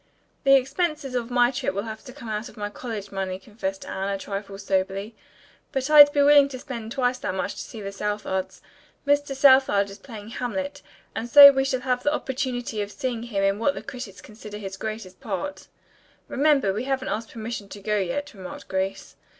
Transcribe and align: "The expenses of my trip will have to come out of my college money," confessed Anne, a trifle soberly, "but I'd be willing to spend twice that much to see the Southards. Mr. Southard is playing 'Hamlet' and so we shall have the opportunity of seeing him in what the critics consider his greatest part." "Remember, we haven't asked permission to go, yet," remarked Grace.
"The 0.45 0.55
expenses 0.55 1.13
of 1.13 1.29
my 1.29 1.51
trip 1.51 1.75
will 1.75 1.83
have 1.83 2.03
to 2.05 2.11
come 2.11 2.27
out 2.27 2.49
of 2.49 2.57
my 2.57 2.71
college 2.71 3.11
money," 3.11 3.37
confessed 3.37 3.85
Anne, 3.85 4.09
a 4.09 4.17
trifle 4.17 4.57
soberly, 4.57 5.15
"but 5.71 5.91
I'd 5.91 6.11
be 6.11 6.23
willing 6.23 6.49
to 6.49 6.57
spend 6.57 6.91
twice 6.91 7.19
that 7.19 7.35
much 7.35 7.53
to 7.53 7.61
see 7.61 7.81
the 7.81 7.91
Southards. 7.91 8.63
Mr. 9.05 9.35
Southard 9.35 9.91
is 9.91 9.99
playing 9.99 10.29
'Hamlet' 10.29 10.81
and 11.13 11.29
so 11.29 11.51
we 11.51 11.63
shall 11.63 11.81
have 11.81 12.01
the 12.01 12.11
opportunity 12.15 12.81
of 12.81 12.91
seeing 12.91 13.21
him 13.21 13.43
in 13.43 13.59
what 13.59 13.75
the 13.75 13.83
critics 13.83 14.21
consider 14.21 14.57
his 14.57 14.75
greatest 14.75 15.19
part." 15.19 15.67
"Remember, 16.27 16.73
we 16.73 16.85
haven't 16.85 17.09
asked 17.09 17.29
permission 17.29 17.69
to 17.69 17.79
go, 17.79 17.97
yet," 17.99 18.33
remarked 18.33 18.67
Grace. 18.67 19.17